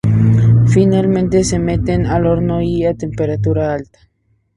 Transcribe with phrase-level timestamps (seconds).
[0.65, 3.99] Finalmente, se meten al horno a temperatura alta.